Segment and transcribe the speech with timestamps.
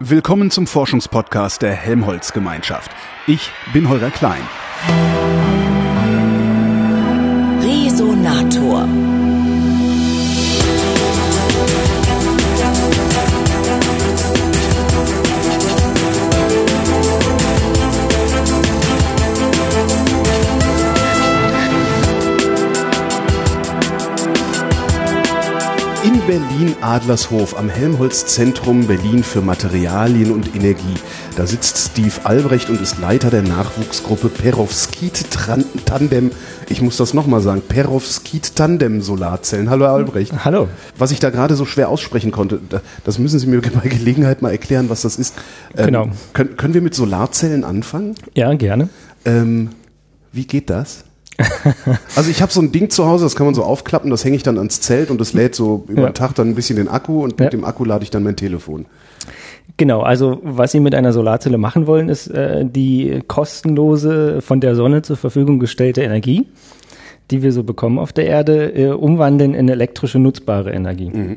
[0.00, 2.92] Willkommen zum Forschungspodcast der Helmholtz Gemeinschaft.
[3.26, 4.42] Ich bin Holger Klein.
[7.60, 8.86] Resonator.
[26.08, 30.94] In Berlin-Adlershof am Helmholtz-Zentrum Berlin für Materialien und Energie.
[31.36, 36.30] Da sitzt Steve Albrecht und ist Leiter der Nachwuchsgruppe Perovskit-Tandem.
[36.70, 37.60] Ich muss das nochmal sagen.
[37.68, 39.68] Perovskit-Tandem-Solarzellen.
[39.68, 40.46] Hallo, Herr Albrecht.
[40.46, 40.68] Hallo.
[40.96, 42.58] Was ich da gerade so schwer aussprechen konnte,
[43.04, 45.34] das müssen Sie mir bei Gelegenheit mal erklären, was das ist.
[45.76, 46.08] Ähm, genau.
[46.32, 48.14] Können, können wir mit Solarzellen anfangen?
[48.32, 48.88] Ja, gerne.
[49.26, 49.72] Ähm,
[50.32, 51.04] wie geht das?
[52.16, 54.36] also ich habe so ein Ding zu Hause, das kann man so aufklappen, das hänge
[54.36, 56.08] ich dann ans Zelt und das lädt so über ja.
[56.08, 57.50] den Tag dann ein bisschen den Akku und mit ja.
[57.50, 58.86] dem Akku lade ich dann mein Telefon.
[59.76, 64.74] Genau, also was Sie mit einer Solarzelle machen wollen, ist äh, die kostenlose von der
[64.74, 66.46] Sonne zur Verfügung gestellte Energie,
[67.30, 71.10] die wir so bekommen auf der Erde, äh, umwandeln in elektrische nutzbare Energie.
[71.10, 71.36] Mhm.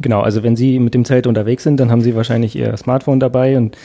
[0.00, 3.20] Genau, also wenn Sie mit dem Zelt unterwegs sind, dann haben Sie wahrscheinlich Ihr Smartphone
[3.20, 3.76] dabei und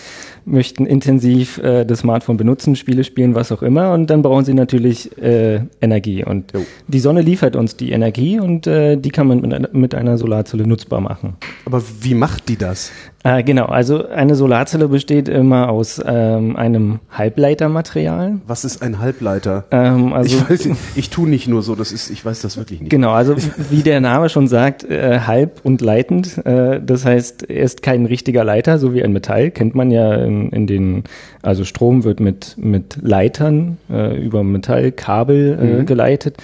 [0.45, 3.93] möchten intensiv äh, das Smartphone benutzen, Spiele spielen, was auch immer.
[3.93, 6.23] Und dann brauchen sie natürlich äh, Energie.
[6.23, 6.61] Und jo.
[6.87, 10.17] die Sonne liefert uns die Energie und äh, die kann man mit einer, mit einer
[10.17, 11.35] Solarzelle nutzbar machen.
[11.65, 12.91] Aber wie macht die das?
[13.25, 18.35] Äh, genau, also eine Solarzelle besteht immer aus ähm, einem Halbleitermaterial.
[18.45, 19.63] Was ist ein Halbleiter?
[19.71, 22.81] Ähm, also, ich, weiß, ich tue nicht nur so, das ist, ich weiß das wirklich
[22.81, 22.91] nicht.
[22.91, 23.35] Genau, also
[23.71, 26.37] wie der Name schon sagt, äh, halb und leitend.
[26.45, 30.13] Äh, das heißt, er ist kein richtiger Leiter, so wie ein Metall, kennt man ja
[30.13, 31.03] in, in den,
[31.41, 35.85] also Strom wird mit, mit Leitern äh, über Metallkabel äh, mhm.
[35.87, 36.37] geleitet.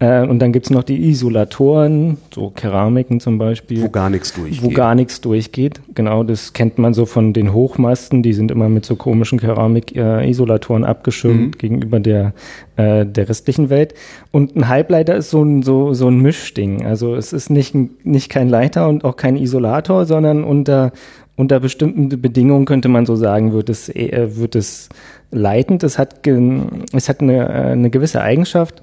[0.00, 3.82] Äh, und dann gibt's noch die Isolatoren, so Keramiken zum Beispiel.
[3.82, 4.62] Wo gar nichts durchgeht.
[4.62, 5.80] Wo gar nichts durchgeht.
[5.94, 10.84] Genau, das kennt man so von den Hochmasten, die sind immer mit so komischen Keramik-Isolatoren
[10.84, 11.58] abgeschirmt mhm.
[11.58, 12.34] gegenüber der,
[12.76, 13.94] äh, der restlichen Welt.
[14.30, 16.86] Und ein Halbleiter ist so ein, so, so ein Mischding.
[16.86, 17.74] Also es ist nicht,
[18.04, 20.92] nicht kein Leiter und auch kein Isolator, sondern unter,
[21.36, 24.88] unter bestimmten Bedingungen könnte man so sagen, wird es, äh, wird es
[25.32, 25.82] leitend.
[25.82, 28.82] Es hat, es hat eine, äh, eine gewisse Eigenschaft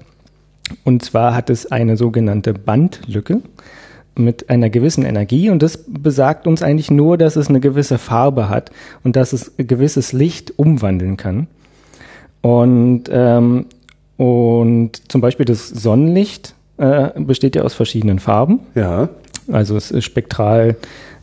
[0.84, 3.40] und zwar hat es eine sogenannte Bandlücke
[4.16, 8.48] mit einer gewissen Energie und das besagt uns eigentlich nur, dass es eine gewisse Farbe
[8.48, 8.70] hat
[9.04, 11.46] und dass es ein gewisses Licht umwandeln kann.
[12.40, 13.66] Und, ähm,
[14.16, 18.60] und zum Beispiel das Sonnenlicht äh, besteht ja aus verschiedenen Farben.
[18.74, 19.08] Ja.
[19.50, 20.76] Also es ist spektral,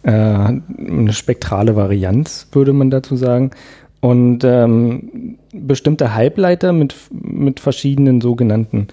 [0.03, 3.51] äh, eine spektrale Varianz, würde man dazu sagen.
[4.01, 8.87] Und ähm, bestimmte Halbleiter mit, mit verschiedenen sogenannten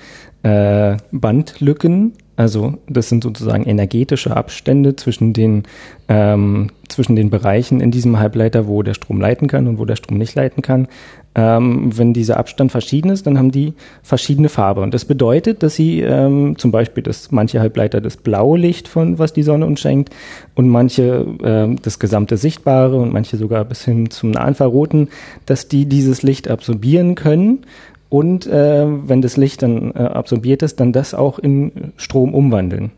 [0.45, 2.13] äh, Bandlücken.
[2.41, 5.65] Also das sind sozusagen energetische Abstände zwischen den,
[6.09, 9.97] ähm, zwischen den Bereichen in diesem Halbleiter, wo der Strom leiten kann und wo der
[9.97, 10.89] Strom nicht leiten kann.
[11.35, 14.81] Ähm, wenn dieser Abstand verschieden ist, dann haben die verschiedene Farbe.
[14.81, 19.19] Und das bedeutet, dass sie ähm, zum Beispiel, dass manche Halbleiter das blaue Licht von,
[19.19, 20.09] was die Sonne uns schenkt,
[20.55, 25.11] und manche ähm, das gesamte Sichtbare und manche sogar bis hin zum Infraroten,
[25.45, 27.67] dass die dieses Licht absorbieren können
[28.11, 32.91] und äh, wenn das Licht dann äh, absorbiert ist, dann das auch in Strom umwandeln.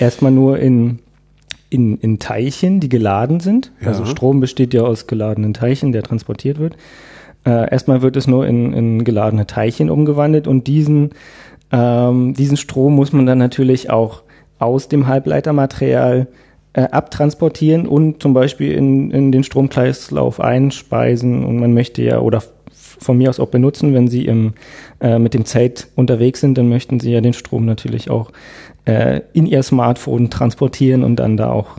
[0.00, 0.98] Erstmal nur in,
[1.70, 3.72] in, in Teilchen, die geladen sind.
[3.80, 3.88] Ja.
[3.88, 6.76] Also Strom besteht ja aus geladenen Teilchen, der transportiert wird.
[7.46, 11.10] Äh, erstmal wird es nur in, in geladene Teilchen umgewandelt und diesen,
[11.70, 14.22] ähm, diesen Strom muss man dann natürlich auch
[14.58, 16.26] aus dem Halbleitermaterial
[16.72, 22.42] äh, abtransportieren und zum Beispiel in, in den Stromkreislauf einspeisen und man möchte ja oder
[22.98, 23.94] von mir aus auch benutzen.
[23.94, 24.54] Wenn Sie im,
[25.00, 28.30] äh, mit dem Zelt unterwegs sind, dann möchten Sie ja den Strom natürlich auch
[28.84, 31.78] äh, in Ihr Smartphone transportieren und dann da auch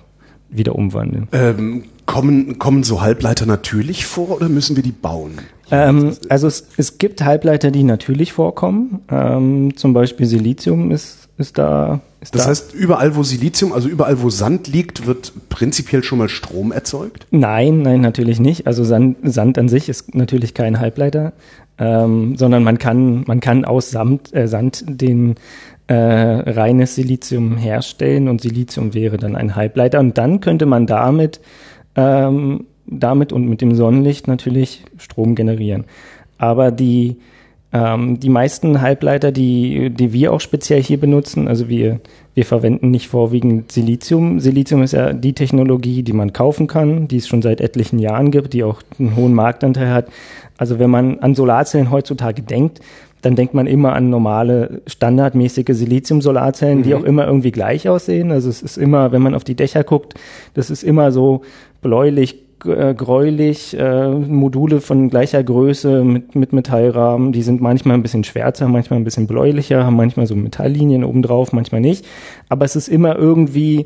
[0.50, 1.28] wieder umwandeln.
[1.32, 5.34] Ähm, kommen, kommen so Halbleiter natürlich vor oder müssen wir die bauen?
[5.72, 9.02] Ähm, also es, es gibt Halbleiter, die natürlich vorkommen.
[9.10, 12.00] Ähm, zum Beispiel Silizium ist, ist da.
[12.22, 12.50] Ist das da.
[12.50, 17.28] heißt, überall wo Silizium, also überall wo Sand liegt, wird prinzipiell schon mal Strom erzeugt?
[17.32, 18.66] Nein, nein, natürlich nicht.
[18.66, 21.34] Also Sand, Sand an sich ist natürlich kein Halbleiter,
[21.78, 25.36] ähm, sondern man kann, man kann aus Samt, äh, Sand den
[25.88, 31.40] äh, reines Silizium herstellen und Silizium wäre dann ein Halbleiter und dann könnte man damit
[31.96, 35.86] ähm, damit und mit dem Sonnenlicht natürlich Strom generieren.
[36.38, 37.18] Aber die,
[37.74, 42.00] ähm, die meisten Halbleiter, die, die wir auch speziell hier benutzen, also wir,
[42.34, 44.40] wir verwenden nicht vorwiegend Silizium.
[44.40, 48.32] Silizium ist ja die Technologie, die man kaufen kann, die es schon seit etlichen Jahren
[48.32, 50.08] gibt, die auch einen hohen Marktanteil hat.
[50.58, 52.80] Also wenn man an Solarzellen heutzutage denkt,
[53.22, 56.84] dann denkt man immer an normale, standardmäßige Silizium-Solarzellen, mhm.
[56.84, 58.32] die auch immer irgendwie gleich aussehen.
[58.32, 60.14] Also es ist immer, wenn man auf die Dächer guckt,
[60.54, 61.42] das ist immer so
[61.82, 68.02] bläulich äh, gräulich, äh, Module von gleicher Größe mit, mit Metallrahmen, die sind manchmal ein
[68.02, 72.06] bisschen schwärzer, manchmal ein bisschen bläulicher, haben manchmal so Metalllinien obendrauf, manchmal nicht.
[72.50, 73.86] Aber es ist immer irgendwie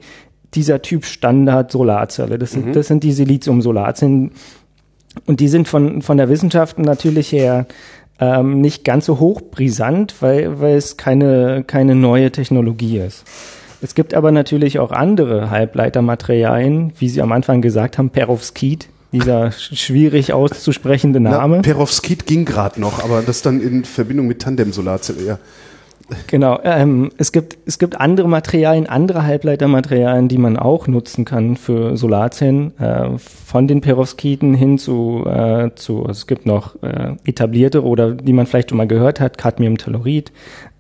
[0.54, 2.38] dieser Typ Standard Solarzelle.
[2.38, 2.74] Das sind, mhm.
[2.74, 4.32] das sind die Silizium-Solarzellen.
[5.26, 7.68] Und die sind von, von der Wissenschaft natürlich her
[8.20, 13.26] ähm, nicht ganz so hochbrisant, weil, weil es keine, keine neue Technologie ist.
[13.82, 19.52] Es gibt aber natürlich auch andere Halbleitermaterialien, wie Sie am Anfang gesagt haben, Perovskit, dieser
[19.52, 21.58] schwierig auszusprechende Name.
[21.58, 25.40] Na, Perovskit ging gerade noch, aber das dann in Verbindung mit Tandem-Solarzelle, ja.
[26.28, 26.60] Genau.
[26.64, 31.98] Ähm, es gibt es gibt andere Materialien, andere Halbleitermaterialien, die man auch nutzen kann für
[31.98, 32.78] Solarzellen.
[32.80, 38.34] Äh, von den Perovskiten hin zu äh, zu es gibt noch äh, etablierte oder die
[38.34, 40.32] man vielleicht schon mal gehört hat, Cadmiumtellurid,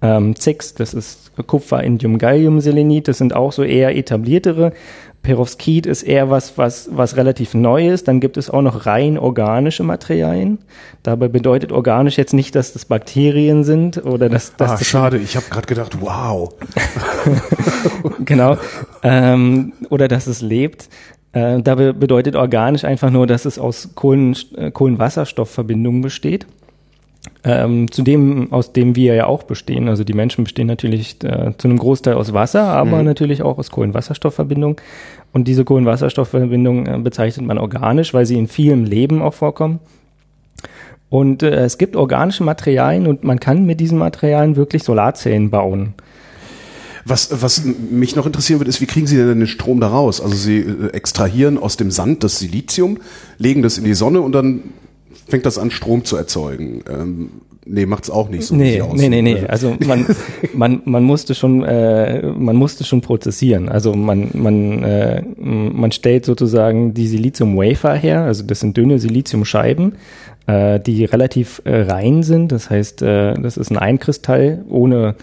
[0.02, 3.08] ähm, ZIX, das ist Kupfer, Indium, Gallium, Selenit.
[3.08, 4.74] Das sind auch so eher etabliertere
[5.22, 8.08] Perovskit ist eher was, was, was relativ neu ist.
[8.08, 10.60] Dann gibt es auch noch rein organische Materialien.
[11.04, 15.18] Dabei bedeutet organisch jetzt nicht, dass das Bakterien sind oder dass, dass ah, das schade.
[15.18, 16.52] Ich habe gerade gedacht, wow.
[18.26, 18.58] genau.
[19.04, 20.90] Ähm, oder dass es lebt.
[21.34, 26.48] Äh, dabei bedeutet organisch einfach nur, dass es aus Kohlen, äh, Kohlenwasserstoffverbindungen besteht
[27.44, 29.88] ähm, zu dem, aus dem wir ja auch bestehen.
[29.88, 33.06] Also die Menschen bestehen natürlich äh, zu einem Großteil aus Wasser, aber mhm.
[33.06, 34.78] natürlich auch aus Kohlenwasserstoffverbindungen.
[35.34, 39.80] Und diese Kohlenwasserstoffverbindungen äh, bezeichnet man organisch, weil sie in vielem Leben auch vorkommen.
[41.10, 45.94] Und äh, es gibt organische Materialien und man kann mit diesen Materialien wirklich Solarzellen bauen.
[47.06, 50.22] Was, was mich noch interessieren würde, ist, wie kriegen Sie denn den Strom da raus?
[50.22, 53.00] Also Sie äh, extrahieren aus dem Sand das Silizium,
[53.38, 54.62] legen das in die Sonne und dann
[55.32, 56.84] fängt das an, Strom zu erzeugen.
[56.90, 57.30] Ähm,
[57.66, 58.56] nee, macht's auch nicht so.
[58.56, 59.46] Nee, nee, nee, nee.
[59.48, 60.06] Also man,
[60.54, 63.70] man, man musste schon, äh, man musste schon prozessieren.
[63.70, 68.22] Also man, man, äh, man stellt sozusagen die Silizium-Wafer her.
[68.24, 69.96] Also das sind dünne Siliziumscheiben,
[70.48, 72.52] äh, die relativ äh, rein sind.
[72.52, 75.16] Das heißt, äh, das ist ein Einkristall ohne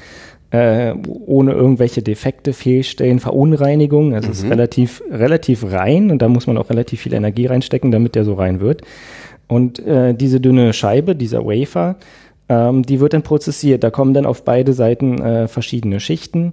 [0.51, 0.95] äh,
[1.27, 4.15] ohne irgendwelche Defekte, Fehlstellen, Verunreinigungen.
[4.15, 4.33] Also mhm.
[4.33, 4.53] es ist mhm.
[4.53, 8.35] relativ, relativ rein und da muss man auch relativ viel Energie reinstecken, damit der so
[8.35, 8.83] rein wird.
[9.49, 11.97] Und äh, diese dünne Scheibe, dieser Wafer,
[12.49, 13.83] ähm, die wird dann prozessiert.
[13.83, 16.53] Da kommen dann auf beide Seiten äh, verschiedene Schichten,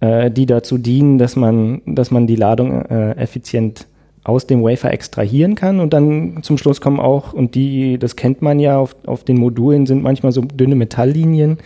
[0.00, 3.86] äh, die dazu dienen, dass man, dass man die Ladung äh, effizient
[4.24, 8.42] aus dem Wafer extrahieren kann und dann zum Schluss kommen auch, und die, das kennt
[8.42, 11.58] man ja, auf, auf den Modulen sind manchmal so dünne Metalllinien,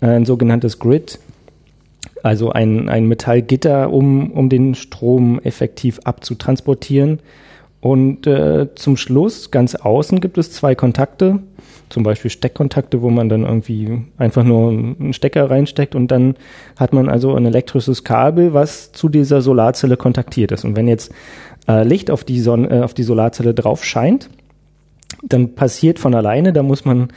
[0.00, 1.18] äh, ein sogenanntes Grid,
[2.22, 7.20] also ein, ein Metallgitter, um, um den Strom effektiv abzutransportieren.
[7.84, 11.40] Und äh, zum Schluss, ganz außen, gibt es zwei Kontakte,
[11.90, 16.36] zum Beispiel Steckkontakte, wo man dann irgendwie einfach nur einen Stecker reinsteckt und dann
[16.78, 20.64] hat man also ein elektrisches Kabel, was zu dieser Solarzelle kontaktiert ist.
[20.64, 21.12] Und wenn jetzt
[21.68, 24.30] äh, Licht auf die, Sonne, äh, auf die Solarzelle drauf scheint,
[25.22, 27.08] dann passiert von alleine, da muss man,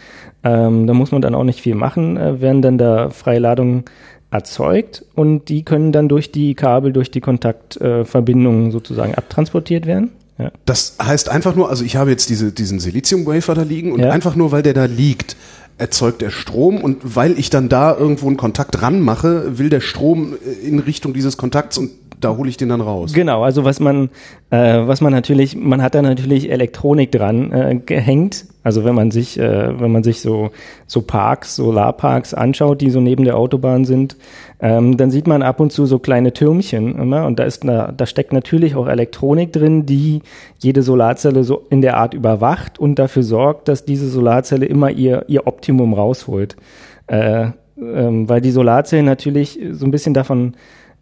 [0.43, 3.85] ähm, da muss man dann auch nicht viel machen, äh, werden dann da freie Ladungen
[4.31, 10.11] erzeugt und die können dann durch die Kabel, durch die Kontaktverbindungen sozusagen abtransportiert werden.
[10.37, 10.51] Ja.
[10.65, 14.11] Das heißt einfach nur, also ich habe jetzt diese, diesen Silizium-Wafer da liegen und ja.
[14.11, 15.35] einfach nur, weil der da liegt,
[15.77, 20.35] erzeugt der Strom und weil ich dann da irgendwo einen Kontakt ranmache, will der Strom
[20.63, 23.13] in Richtung dieses Kontakts und da hole ich den dann raus.
[23.13, 24.09] Genau, also was man,
[24.49, 28.45] äh, was man natürlich, man hat da natürlich Elektronik dran äh, gehängt.
[28.63, 30.49] Also wenn man sich, äh, wenn man sich so
[30.87, 34.17] so Parks, Solarparks anschaut, die so neben der Autobahn sind,
[34.59, 37.93] ähm, dann sieht man ab und zu so kleine Türmchen immer und da ist da,
[37.95, 40.21] da steckt natürlich auch Elektronik drin, die
[40.57, 45.25] jede Solarzelle so in der Art überwacht und dafür sorgt, dass diese Solarzelle immer ihr
[45.27, 46.57] ihr Optimum rausholt.
[47.05, 50.55] Äh, ähm, weil die Solarzellen natürlich so ein bisschen davon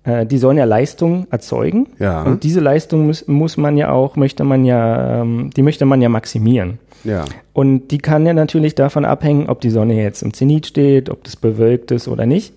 [0.06, 1.88] äh, die sollen ja Leistung erzeugen.
[2.00, 2.24] Ja.
[2.24, 6.02] Und diese Leistung muss, muss man ja auch, möchte man ja, ähm, die möchte man
[6.02, 6.80] ja maximieren.
[7.04, 7.26] Ja.
[7.54, 11.24] Und die kann ja natürlich davon abhängen, ob die Sonne jetzt im Zenit steht, ob
[11.24, 12.54] das bewölkt ist oder nicht.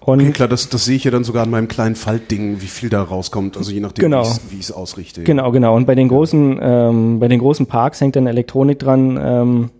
[0.00, 2.66] Und okay, klar, das, das sehe ich ja dann sogar an meinem kleinen Faltding, wie
[2.66, 4.26] viel da rauskommt, also je nachdem, genau.
[4.50, 5.22] wie ich es ausrichte.
[5.22, 5.74] Genau, genau.
[5.74, 9.70] Und bei den großen, ähm, bei den großen Parks hängt dann Elektronik dran, ähm,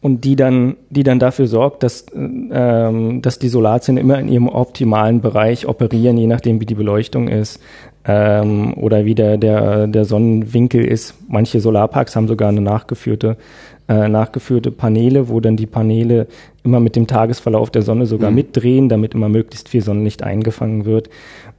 [0.00, 4.48] und die dann, die dann dafür sorgt, dass, ähm, dass die Solarzellen immer in ihrem
[4.48, 7.60] optimalen Bereich operieren, je nachdem wie die Beleuchtung ist
[8.04, 11.14] ähm, oder wie der, der, der Sonnenwinkel ist.
[11.28, 13.36] Manche Solarparks haben sogar eine nachgeführte,
[13.88, 16.26] äh, nachgeführte Paneele, wo dann die Paneele
[16.62, 18.36] immer mit dem Tagesverlauf der Sonne sogar mhm.
[18.36, 21.08] mitdrehen, damit immer möglichst viel Sonnenlicht eingefangen wird.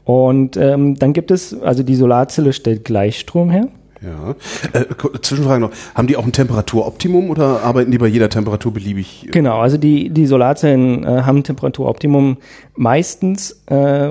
[0.03, 3.67] Und ähm, dann gibt es, also die Solarzelle stellt Gleichstrom her.
[4.01, 4.35] Ja.
[4.73, 4.85] Äh,
[5.21, 5.71] Zwischenfrage noch.
[5.93, 9.27] Haben die auch ein Temperaturoptimum oder arbeiten die bei jeder Temperatur beliebig?
[9.31, 12.37] Genau, also die, die Solarzellen äh, haben ein Temperaturoptimum.
[12.75, 14.09] Meistens äh,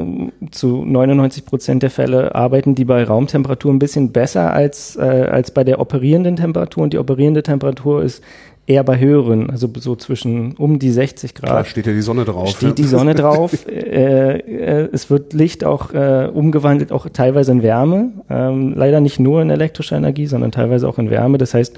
[0.53, 5.51] zu 99 Prozent der Fälle arbeiten die bei Raumtemperatur ein bisschen besser als, äh, als
[5.51, 6.85] bei der operierenden Temperatur.
[6.85, 8.23] Und die operierende Temperatur ist
[8.71, 11.51] eher bei höheren, also so zwischen um die 60 Grad.
[11.51, 12.51] Da steht ja die Sonne drauf.
[12.51, 13.67] Steht die Sonne drauf.
[13.67, 18.13] äh, äh, es wird Licht auch äh, umgewandelt, auch teilweise in Wärme.
[18.31, 21.37] Ähm, leider nicht nur in elektrischer Energie, sondern teilweise auch in Wärme.
[21.37, 21.77] Das heißt,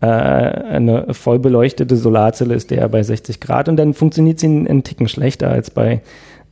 [0.00, 4.82] äh, eine voll beleuchtete Solarzelle ist der bei 60 Grad und dann funktioniert sie einen
[4.82, 6.00] Ticken schlechter als bei,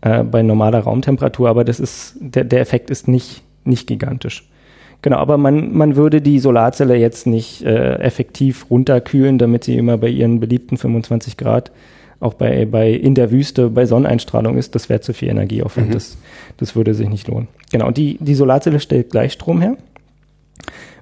[0.02, 1.49] äh, bei normaler Raumtemperatur.
[1.49, 4.47] Aber das ist, der, der Effekt ist nicht, nicht gigantisch.
[5.02, 9.97] Genau, aber man, man würde die Solarzelle jetzt nicht äh, effektiv runterkühlen, damit sie immer
[9.97, 11.71] bei ihren beliebten 25 Grad
[12.21, 14.75] auch bei, bei in der Wüste bei Sonneneinstrahlung ist.
[14.75, 15.88] Das wäre zu viel Energieaufwand.
[15.88, 15.93] Mhm.
[15.93, 16.19] Das,
[16.57, 17.49] das würde sich nicht lohnen.
[17.71, 19.76] Genau, und die, die Solarzelle stellt Gleichstrom her.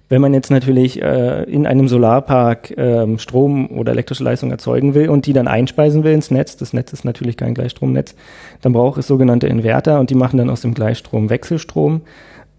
[0.09, 5.09] Wenn man jetzt natürlich äh, in einem Solarpark ähm, Strom oder elektrische Leistung erzeugen will
[5.09, 8.15] und die dann einspeisen will ins Netz, das Netz ist natürlich kein Gleichstromnetz,
[8.61, 12.03] dann braucht es sogenannte Inverter und die machen dann aus dem Gleichstrom Wechselstrom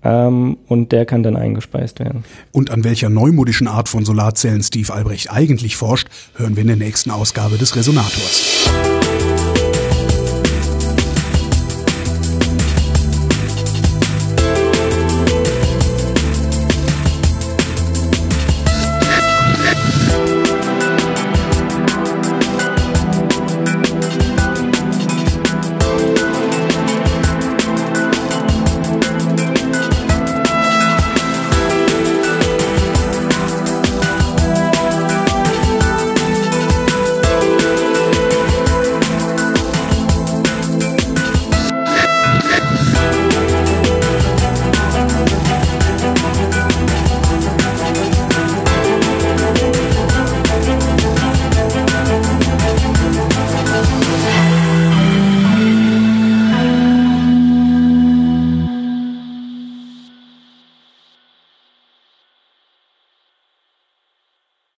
[0.04, 2.24] ähm, und der kann dann eingespeist werden.
[2.52, 6.78] Und an welcher neumodischen Art von Solarzellen Steve Albrecht eigentlich forscht, hören wir in der
[6.78, 8.67] nächsten Ausgabe des Resonators.